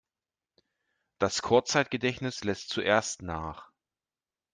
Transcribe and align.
Das 1.19 1.43
Kurzzeitgedächtnis 1.43 2.43
lässt 2.43 2.69
zuerst 2.69 3.21
nach. 3.21 3.71